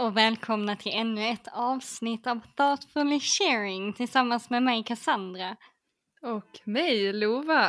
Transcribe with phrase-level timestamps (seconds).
[0.00, 5.56] Och välkomna till ännu ett avsnitt av Thoughtfully Sharing tillsammans med mig Cassandra.
[6.22, 7.68] Och mig Lova.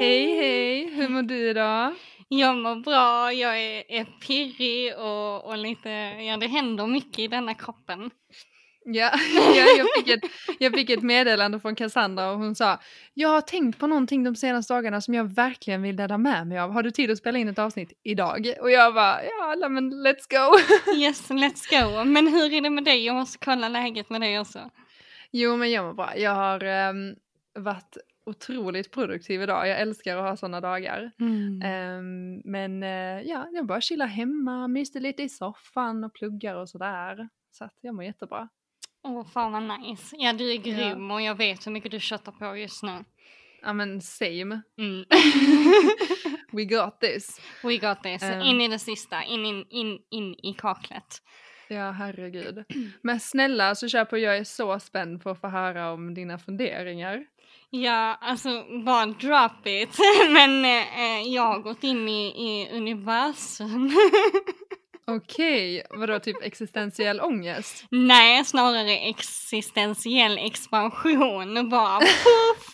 [0.00, 1.94] Hej hej, hur mår du idag?
[2.28, 5.90] Jag mår bra, jag är, är pirrig och, och lite,
[6.28, 8.10] ja det händer mycket i denna kroppen.
[8.84, 9.10] Ja,
[9.54, 12.78] ja jag, fick ett, jag fick ett meddelande från Cassandra och hon sa
[13.14, 16.58] Jag har tänkt på någonting de senaste dagarna som jag verkligen vill dela med mig
[16.58, 16.70] av.
[16.70, 18.54] Har du tid att spela in ett avsnitt idag?
[18.60, 20.58] Och jag bara ja men let's go.
[21.00, 22.04] Yes, let's go.
[22.04, 23.04] Men hur är det med dig?
[23.04, 24.70] Jag måste kolla läget med dig också.
[25.30, 26.16] Jo men jag mår bra.
[26.16, 27.14] Jag har um,
[27.54, 27.96] varit
[28.26, 29.68] otroligt produktiv idag.
[29.68, 31.10] Jag älskar att ha sådana dagar.
[31.20, 31.62] Mm.
[31.98, 36.68] Um, men uh, ja, jag bara chillar hemma, myste lite i soffan och pluggar och
[36.68, 37.28] sådär.
[37.50, 38.48] Så att jag mår jättebra.
[39.04, 40.16] Åh oh, fan vad nice.
[40.18, 41.14] Ja du är grym Ja.
[41.14, 43.04] och jag vet hur mycket du köttar på just nu.
[43.62, 44.62] Ja men same.
[44.78, 45.04] Mm.
[46.52, 47.40] We got this.
[47.62, 48.22] We got this.
[48.22, 48.42] Ehm.
[48.42, 51.22] In i det sista, in, in, in, in i kaklet.
[51.68, 52.64] Ja herregud.
[53.02, 56.38] Men snälla så kör på, jag är så spänd på att få höra om dina
[56.38, 57.24] funderingar.
[57.70, 59.98] Ja, alltså bara drop it.
[60.30, 63.90] Men eh, jag har gått in i, i universum.
[65.06, 67.84] Okej, vadå typ existentiell ångest?
[67.90, 71.68] Nej, snarare existentiell expansion.
[71.68, 72.72] Bara poff!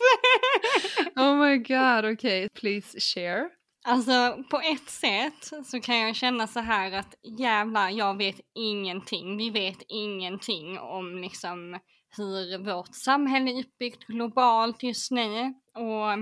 [1.17, 2.48] Oh my god, okej.
[2.48, 3.48] Please share.
[3.85, 9.37] Alltså på ett sätt så kan jag känna så här att jävlar, jag vet ingenting.
[9.37, 11.79] Vi vet ingenting om liksom
[12.17, 16.19] hur vårt samhälle är uppbyggt globalt just nu och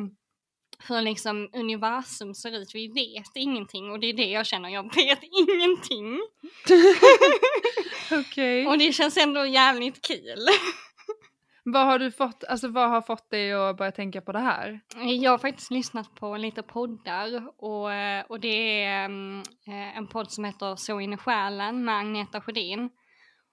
[0.88, 2.74] hur liksom universum ser ut.
[2.74, 6.20] Vi vet ingenting och det är det jag känner, jag vet ingenting.
[8.20, 8.66] Okej.
[8.66, 10.46] Och det känns ändå jävligt kul.
[11.68, 14.80] Vad har du fått, alltså vad har fått dig att börja tänka på det här?
[15.20, 17.90] Jag har faktiskt lyssnat på lite poddar och,
[18.28, 22.40] och det är mm, eh, en podd som heter Så in i själen med Agneta
[22.40, 22.90] Sjödin.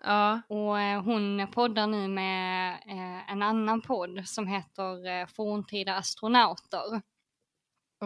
[0.03, 7.01] Ja, Och eh, hon poddar nu med eh, en annan podd som heter Forntida astronauter.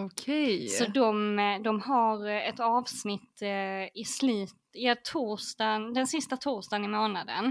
[0.06, 0.68] Okej.
[0.70, 6.38] Så de, eh, de har eh, ett avsnitt eh, i slut, ja, torsdagen, den sista
[6.38, 7.46] torsdagen i månaden.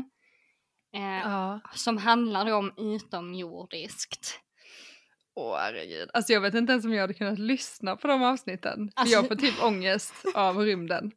[0.97, 1.61] Eh, Ja.
[1.75, 4.41] Som handlar om utomjordiskt.
[5.35, 6.11] Åh herregud.
[6.15, 8.91] Alltså jag vet inte ens om jag hade kunnat lyssna på de avsnitten.
[8.95, 11.13] För Alltså- jag får typ ångest av rymden.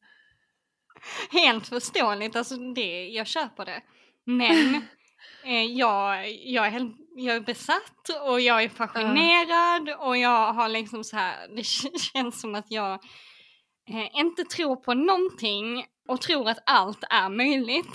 [1.32, 3.82] Helt förståeligt, alltså det, jag köper det.
[4.24, 4.76] Men
[5.46, 10.70] eh, jag, jag, är helt, jag är besatt och jag är fascinerad och jag har
[10.70, 11.64] liksom så här, det
[12.14, 12.94] känns som att jag
[13.90, 17.94] eh, inte tror på någonting och tror att allt är möjligt.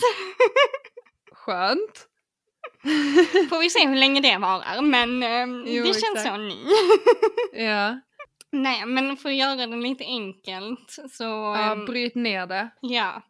[1.32, 2.08] Skönt.
[3.48, 6.28] Får vi se hur länge det varar, men eh, Jo, det känns exakt.
[6.28, 6.56] så nu.
[7.52, 8.00] Ja,
[8.54, 11.24] Nej, men för att göra det lite enkelt så...
[11.24, 12.70] ja ehm, bryt ner det.
[12.80, 13.22] Ja,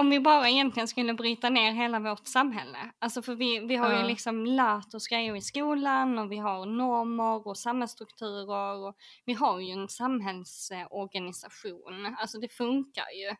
[0.00, 2.78] om vi bara egentligen skulle bryta ner hela vårt samhälle.
[2.98, 4.00] Alltså för vi, vi har Ja.
[4.02, 9.32] ju liksom lärt oss grejer i skolan och vi har normer och samhällsstrukturer och vi
[9.32, 12.16] har ju en samhällsorganisation.
[12.18, 13.36] Alltså det funkar ju.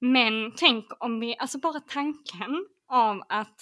[0.00, 3.60] Men tänk om vi, alltså bara tanken av att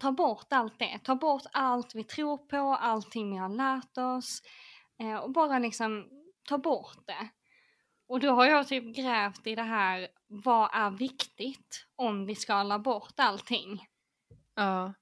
[0.00, 4.42] ta bort allt det, ta bort allt vi tror på, allting vi har lärt oss
[5.00, 6.08] eh, och bara liksom
[6.48, 7.28] ta bort det.
[8.06, 12.78] Och då har jag typ grävt i det här, vad är viktigt om vi skalar
[12.78, 13.86] bort allting
[14.54, 14.92] Ja,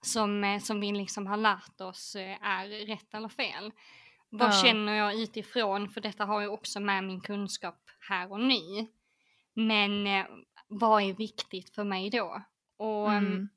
[0.00, 3.72] som, eh, som vi liksom har lärt oss eh, är rätt eller fel.
[4.28, 4.62] Vad Ja.
[4.64, 8.86] känner jag utifrån, för detta har jag också med min kunskap här och nu.
[9.54, 10.26] Men eh,
[10.68, 12.42] vad är viktigt för mig då?
[12.76, 13.48] Och ehm, mm.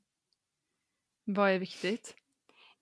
[1.23, 2.15] Vad är viktigt?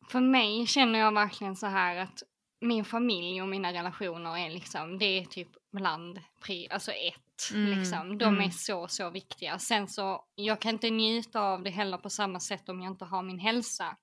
[0.09, 2.23] för mig känner jag verkligen så här att
[2.61, 7.23] min familj och mina relationer är liksom, det är typ bland, pri, alltså ett
[7.53, 8.17] Mm, liksom.
[8.17, 8.41] De mm.
[8.41, 9.59] är så, så viktiga.
[9.59, 13.05] Sen så, jag kan inte njuta av det heller på samma sätt om jag inte
[13.05, 13.97] har min hälsa.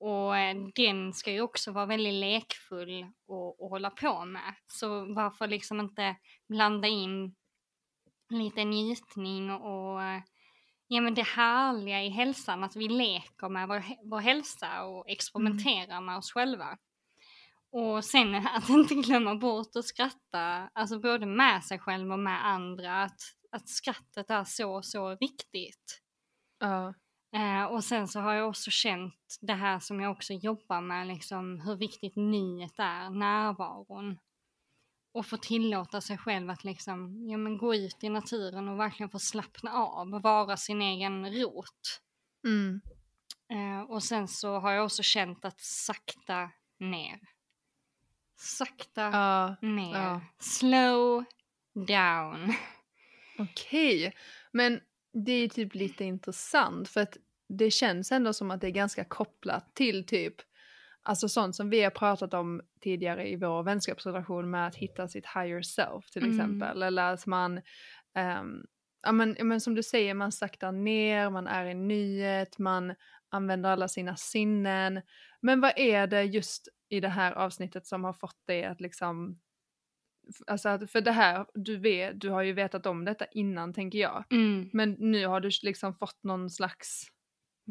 [0.00, 4.54] Och eh, den ska ju också vara väldigt lekfull och, och hålla på med.
[4.66, 6.16] Så varför liksom inte
[6.48, 7.34] blanda in
[8.30, 10.00] lite njutning och
[10.86, 16.00] ja, men det härliga i hälsan, att vi leker med vår, vår hälsa och experimenterar
[16.00, 16.78] med oss själva.
[17.72, 22.46] Och sen att inte glömma bort att skratta, alltså både med sig själv och med
[22.46, 23.20] andra, att,
[23.50, 26.02] att skrattet är så, så viktigt.
[26.58, 26.94] Ja,
[27.36, 31.06] Eh, och sen så har jag också känt det här som jag också jobbar med,
[31.06, 34.18] liksom hur viktigt nuet är, närvaron.
[35.14, 39.10] Och få tillåta sig själv att liksom, ja men gå ut i naturen och verkligen
[39.10, 42.00] få slappna av, vara sin egen rot.
[42.46, 42.80] mm.
[43.52, 47.20] Eh, och sen så har jag också känt att sakta ner.
[48.40, 49.94] Sakta ja, ner.
[49.94, 50.20] ja.
[50.38, 51.24] Slow
[51.74, 52.52] down.
[53.38, 54.14] Okej,
[54.52, 54.80] men
[55.26, 57.16] det är typ lite intressant för att
[57.48, 60.34] det känns ändå som att det är ganska kopplat till typ
[61.02, 65.26] Alltså sånt som vi har pratat om tidigare i vår vänskapsrelation med att hitta sitt
[65.34, 66.30] higher self till Mm.
[66.36, 66.82] exempel.
[66.82, 67.60] Eller att man,
[68.14, 68.62] ehm,
[69.02, 72.94] ja, men, men som du säger, man saktar ner, man är i nyhet, man
[73.30, 75.00] använder alla sina sinnen.
[75.40, 79.40] Men vad är det just i det här avsnittet som har fått dig att liksom
[80.46, 83.98] Alltså att för det här, du vet, du har ju vetat om detta innan tänker
[83.98, 84.24] jag.
[84.30, 84.70] Mm.
[84.72, 87.06] Men nu har du liksom fått någon slags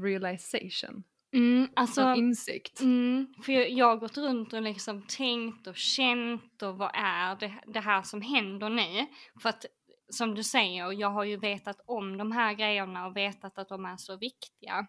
[0.02, 2.82] realization, Mm, alltså, någon insikt.
[2.82, 7.36] mm, för jag, jag har gått runt och liksom tänkt och känt och vad är
[7.36, 9.08] det, det här som händer nu?
[9.42, 9.66] För att
[10.10, 13.86] som du säger, jag har ju vetat om de här grejerna och vetat att de
[13.86, 14.88] är så viktiga.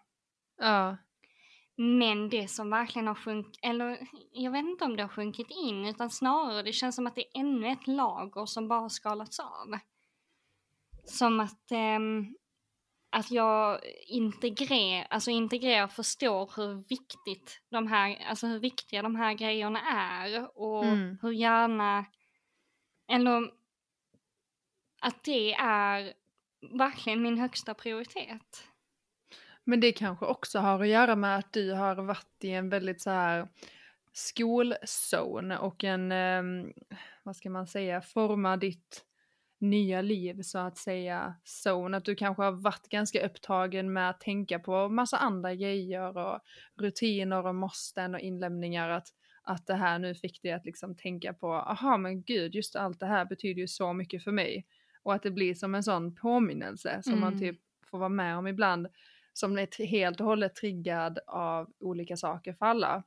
[0.57, 0.97] Ja.
[1.75, 5.85] Men det som verkligen har sjunkit, eller jag vet inte om det har sjunkit in,
[5.85, 9.39] utan snarare det känns som att det är ännu ett lager som bara har skalats
[9.39, 9.77] av.
[11.05, 12.35] Som att, ehm,
[13.09, 19.15] att jag integrerar, alltså integrerar och förstår hur viktigt de här, alltså hur viktiga de
[19.15, 21.17] här grejerna är och Mm.
[21.21, 22.05] hur gärna,
[23.07, 23.51] eller
[25.01, 26.13] att det är
[26.77, 28.70] verkligen min högsta prioritet.
[29.71, 33.01] Men det kanske också har att göra med att du har varit i en väldigt
[33.01, 33.47] så här
[34.13, 36.73] skolzone och en, ehm,
[37.23, 39.05] vad ska man säga, forma ditt
[39.59, 41.35] nya liv så att säga
[41.65, 41.97] zone.
[41.97, 46.39] Att du kanske har varit ganska upptagen med att tänka på massa andra grejer och
[46.75, 48.89] rutiner och måsten och inlämningar.
[48.89, 49.07] Att,
[49.43, 52.99] att det här nu fick dig att liksom tänka på, aha men gud, just allt
[52.99, 54.65] det här betyder ju så mycket för mig.
[55.03, 57.39] Och att det blir som en sån påminnelse som man Mm.
[57.39, 58.87] typ får vara med om ibland
[59.33, 63.03] som är helt och hållet triggad av olika saker för alla.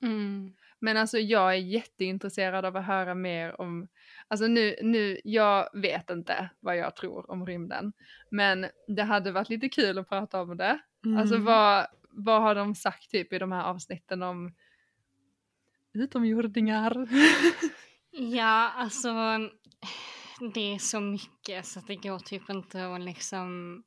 [0.78, 3.88] Men alltså jag är jätteintresserad av att höra mer om,
[4.28, 7.92] alltså nu, nu, jag vet inte vad jag tror om rymden.
[8.30, 10.78] Men det hade varit lite kul att prata om det.
[11.18, 11.44] Alltså Mm.
[11.44, 14.54] vad, vad har de sagt typ i de här avsnitten om
[15.92, 17.08] utomjordingar?
[18.16, 19.08] Ja, alltså
[20.54, 23.82] det är så mycket så att det går typ inte att liksom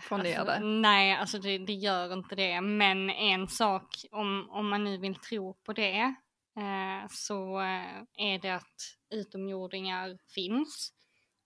[0.00, 0.60] Få ner alltså, det.
[0.60, 2.60] Nej, alltså det, det gör inte det.
[2.60, 6.14] Men en sak, om, om man nu vill tro på det,
[6.56, 10.92] eh, så eh, är det att utomjordingar finns.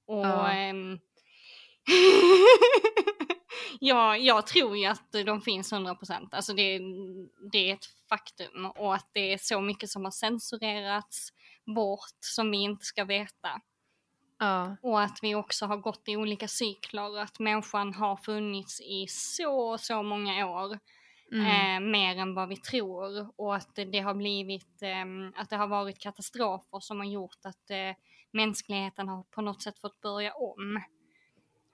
[0.06, 0.52] Och Ja.
[0.52, 0.98] ehm,
[3.80, 6.28] ja, jag tror ju att de finns 100%.
[6.32, 6.80] Alltså det,
[7.52, 8.66] det är ett faktum.
[8.66, 11.28] Och att det är så mycket som har censurerats
[11.76, 13.60] bort som vi inte ska veta.
[14.38, 19.06] Ja, Och att vi också har gått i olika cykler, att människan har funnits i
[19.08, 20.78] så, så många år.
[21.32, 21.46] mm.
[21.46, 23.32] Eh, mer än vad vi tror.
[23.36, 27.70] Och att det, har blivit, ehm, att det har varit katastrofer som har gjort att
[27.70, 27.96] eh,
[28.30, 30.82] mänskligheten har på något sätt fått börja om.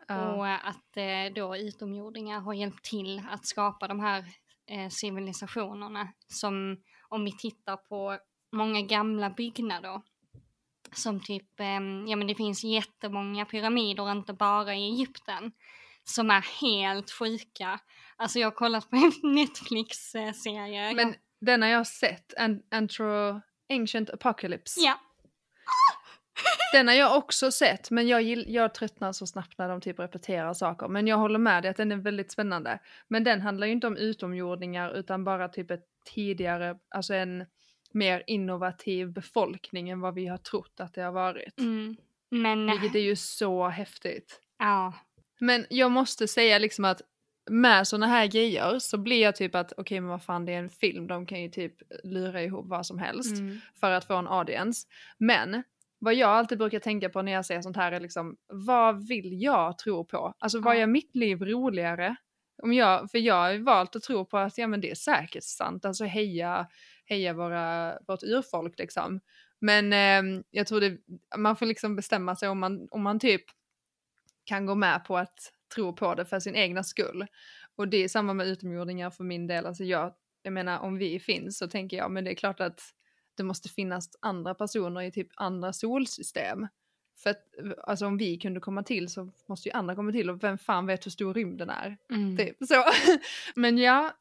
[0.09, 0.33] ja.
[0.33, 4.25] Och eh, att eh, då utomjordingar har hjälpt till att skapa de här
[4.67, 6.09] eh, civilisationerna.
[6.27, 8.19] Som om vi tittar på
[8.53, 10.01] många gamla byggnader.
[10.95, 11.67] Som typ, eh,
[12.09, 15.53] ja men det finns jättemånga pyramider, inte bara i Egypten.
[16.05, 17.81] Som är helt sjuka.
[18.17, 20.95] Alltså jag har kollat på en Netflix-serie.
[20.95, 24.81] Men den har jag sett, An- Antro Ancient Apocalypse.
[24.81, 24.99] Ja,
[26.73, 30.55] Den har jag också sett, men jag, jag tröttnar så snabbt när de typ repeterar
[30.55, 30.89] saker.
[30.89, 32.79] Men jag håller med dig att den är väldigt spännande.
[33.09, 35.85] Men den handlar ju inte om utomjordingar utan bara typ ett
[36.15, 37.47] tidigare, alltså en
[37.95, 41.59] mer innovativ befolkning än vad vi har trott att det har varit.
[41.61, 41.97] mm.
[42.31, 44.41] men Vilket är ju så häftigt.
[44.59, 44.93] ja.
[45.41, 47.01] Men jag måste säga liksom att
[47.51, 50.59] med såna här grejer så blir jag typ att okej men vad fan det är
[50.59, 53.61] en film, de kan ju typ lura ihop vad som helst Mm.
[53.81, 54.89] för att få en audience.
[55.19, 55.63] Men
[55.99, 59.43] vad jag alltid brukar tänka på när jag ser sånt här är liksom vad vill
[59.43, 60.35] jag tro på?
[60.39, 60.81] Alltså vad Ja.
[60.81, 62.17] gör mitt liv roligare?
[62.63, 64.95] Om jag, för jag har ju valt att tro på att ja men det är
[64.95, 66.69] säkert sant, alltså heja,
[67.05, 69.21] heja våra, vårt urfolk liksom.
[69.61, 70.99] Men eh, jag tror det,
[71.37, 73.45] man får liksom bestämma sig om man, om man typ
[74.45, 77.27] kan gå med på att tro på det för sin egna skull.
[77.77, 79.67] Och det är samma med utomjordingar för min del.
[79.67, 82.81] Alltså jag, jag menar om vi finns så tänker jag men det är klart att
[83.37, 86.69] det måste finnas andra personer i typ andra solsystem.
[87.23, 87.43] För att
[87.83, 90.87] alltså om vi kunde komma till så måste ju andra komma till och vem fan
[90.87, 91.97] vet hur stor rymden är.
[92.11, 92.37] Mm.
[92.37, 92.85] Typ så.
[93.61, 94.13] Men ja,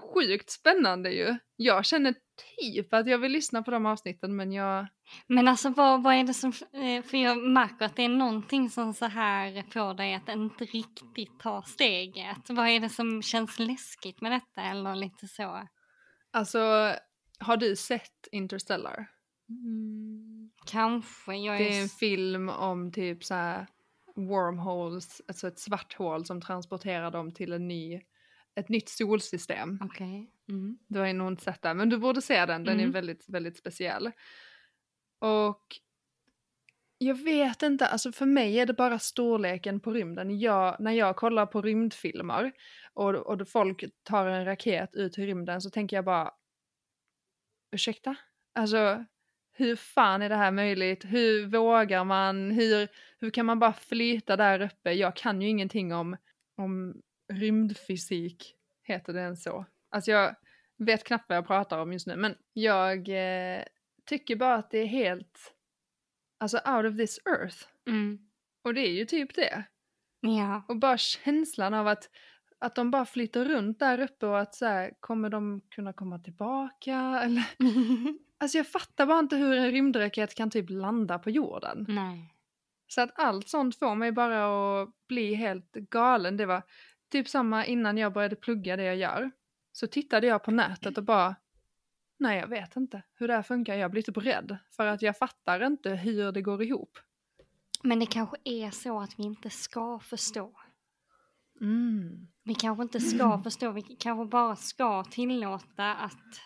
[0.00, 1.36] sjukt spännande ju.
[1.56, 2.14] Jag känner
[2.60, 4.86] typ att jag vill lyssna på de avsnitten men jag...
[5.26, 8.70] Men alltså vad, vad är det som, eh, för jag märker att det är någonting
[8.70, 12.50] som så här får dig att inte riktigt ta steget.
[12.50, 15.68] Vad är det som känns läskigt med detta eller lite så?
[16.30, 16.94] Alltså,
[17.38, 19.06] har du sett Interstellar?
[19.48, 20.29] Mm,
[20.66, 21.58] kanske, jag är...
[21.58, 23.66] Det är en film om typ så här
[24.16, 28.00] wormholes, alltså ett svart hål som transporterar dem till en ny,
[28.54, 29.78] ett nytt solsystem.
[29.82, 30.30] Okej.
[30.48, 30.78] Mm.
[30.88, 32.64] Du har ju nog inte sett den, men du borde se den.
[32.64, 32.92] Den är Mm.
[32.92, 34.10] väldigt, väldigt speciell.
[35.18, 35.64] Och
[36.98, 40.38] jag vet inte, alltså för mig är det bara storleken på rymden.
[40.40, 42.52] Jag, när jag kollar på rymdfilmer
[42.92, 46.30] och, och folk tar en raket ut i rymden så tänker jag bara
[47.72, 48.16] ursäkta?
[48.54, 49.04] Alltså
[49.60, 51.04] hur fan är det här möjligt?
[51.04, 52.50] Hur vågar man?
[52.50, 52.88] Hur,
[53.18, 54.92] hur kan man bara flyta där uppe?
[54.92, 56.16] Jag kan ju ingenting om,
[56.56, 57.02] om
[57.32, 59.66] rymdfysik, heter det ens så?
[59.90, 60.34] Alltså jag
[60.76, 63.62] vet knappt vad jag pratar om just nu, men jag eh,
[64.04, 65.54] tycker bara att det är helt,
[66.38, 67.56] alltså out of this earth.
[67.86, 68.18] Mm.
[68.64, 69.64] Och det är ju typ det.
[70.20, 70.62] Ja.
[70.68, 72.10] Och bara känslan av att,
[72.58, 76.18] att de bara flyter runt där uppe och att så här, kommer de kunna komma
[76.18, 77.20] tillbaka?
[77.24, 77.44] Eller,
[78.40, 81.86] alltså jag fattar bara inte hur en rymdraket kan typ landa på jorden.
[81.88, 82.34] Nej.
[82.86, 84.44] Så att allt sånt får mig bara
[84.82, 86.36] att bli helt galen.
[86.36, 86.62] Det var
[87.10, 89.30] typ samma innan jag började plugga det jag gör.
[89.72, 91.36] Så tittade jag på nätet och bara,
[92.18, 93.74] nej jag vet inte hur det här funkar.
[93.74, 96.98] Jag blir typ rädd för att jag fattar inte hur det går ihop.
[97.82, 100.60] Men det kanske är så att vi inte ska förstå.
[101.60, 102.28] Mm.
[102.42, 106.40] Vi kanske inte ska förstå, vi kanske bara ska tillåta att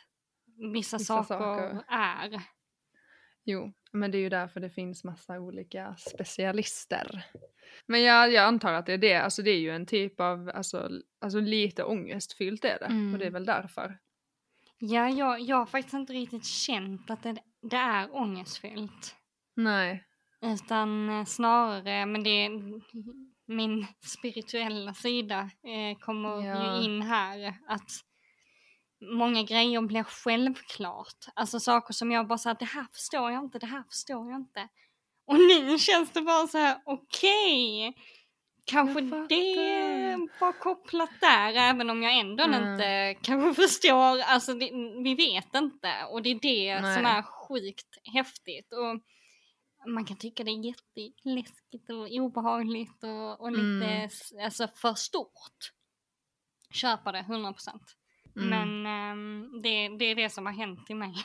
[0.57, 1.83] vissa, Vissa saker, saker.
[1.89, 2.43] är.
[3.45, 7.25] Jo, men det är ju därför det finns massa olika specialister.
[7.87, 10.51] Men jag, jag antar att det är det, alltså det är ju en typ av,
[10.55, 12.87] alltså, alltså lite ångestfyllt är det.
[12.87, 13.13] Mm.
[13.13, 13.99] Och det är väl därför.
[14.79, 19.17] Ja, jag, jag har faktiskt inte riktigt känt att det, det är ångestfyllt.
[19.57, 20.05] Nej.
[20.41, 22.51] Utan eh, snarare, men det är
[23.47, 26.79] min spirituella sida eh, kommer Ja.
[26.81, 27.55] ju in här.
[27.67, 27.91] Att
[29.05, 31.27] många grejer blir självklart.
[31.35, 34.41] Alltså saker som jag bara säger, det här förstår jag inte, det här förstår jag
[34.41, 34.69] inte.
[35.27, 37.95] Och nu känns det bara så här, okej.
[38.67, 39.29] Kanske Jag fattar.
[39.29, 42.73] det var kopplat där, även om jag ändå Mm.
[42.73, 44.21] inte kanske förstår.
[44.21, 44.71] Alltså det,
[45.05, 46.05] vi vet inte.
[46.11, 47.13] Och det är det som Nej.
[47.19, 48.73] är sjukt häftigt.
[48.73, 49.01] Och
[49.91, 54.11] man kan tycka det är jätteläskigt och obehagligt och, och lite Mm.
[54.45, 55.73] alltså för stort.
[56.71, 57.71] Köpa det 100%.
[58.37, 58.49] Mm.
[58.49, 61.15] Men ehm, det, det är det som har hänt i mig.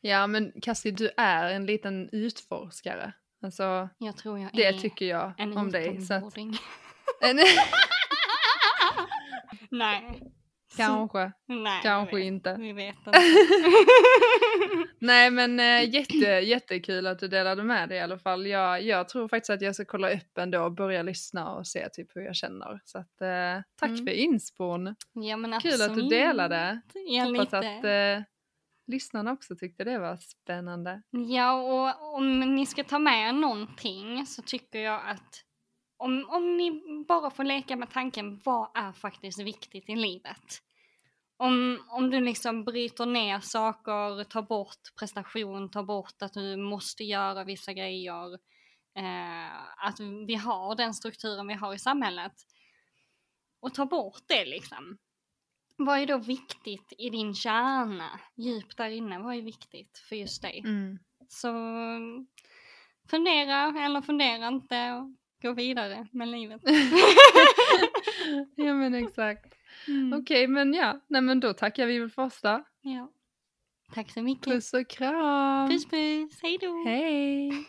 [0.00, 3.12] Ja men Cassie, du är en liten utforskare.
[3.42, 6.00] Alltså Jag tror jag det är tycker jag en om dig.
[6.00, 7.38] Så att, en,
[9.70, 10.22] Nej.
[10.86, 12.56] kanske, Nej, kanske vet, inte.
[12.60, 13.10] Vi vet inte.
[14.98, 18.46] Nej men äh, jätte, jättekul att du delade med dig i alla fall.
[18.46, 21.88] Jag, jag tror faktiskt att jag ska kolla upp ändå och börja lyssna och se
[21.88, 22.80] typ hur jag känner.
[22.84, 24.06] Så att äh, tack Mm.
[24.06, 24.94] för inspon.
[25.12, 26.80] ja, men Kul att du delade.
[27.06, 27.58] Ja, Hoppas lite.
[27.58, 28.24] att äh,
[28.86, 31.02] lyssnarna också tyckte det var spännande.
[31.10, 35.40] Ja, och om ni ska ta med någonting så tycker jag att
[35.96, 40.62] om, om ni bara får leka med tanken, vad är faktiskt viktigt i livet?
[41.36, 47.04] Om, om du liksom bryter ner saker, tar bort prestation, tar bort att du måste
[47.04, 48.34] göra vissa grejer,
[48.96, 52.32] eh, att vi har den strukturen vi har i samhället
[53.60, 54.98] och tar bort det liksom.
[55.76, 60.42] Vad är då viktigt i din kärna, djupt där inne, vad är viktigt för just
[60.42, 60.58] dig?
[60.58, 60.98] Mm.
[61.28, 61.48] Så
[63.10, 66.62] fundera eller fundera inte gå vidare med livet.
[68.54, 69.54] ja men exakt.
[69.88, 70.12] Mm.
[70.12, 72.64] Okej men ja, nej men då tackar vi väl första.
[72.82, 73.10] Ja.
[73.94, 74.44] Tack så mycket.
[74.44, 75.68] Puss och kram!
[75.68, 76.38] puss, puss.
[76.42, 76.84] hej då.
[76.86, 77.66] Hej!